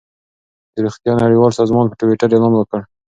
[0.73, 2.79] د روغتیا نړیوال سازمان په ټویټر اعلان وکړ.